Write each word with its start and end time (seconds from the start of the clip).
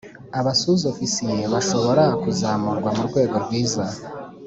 Abasuzofisiye 0.39 1.39
bashobora 1.53 2.03
kuzamurwa 2.21 2.89
mu 2.97 3.03
rwego 3.09 3.35
rwiza 3.45 3.83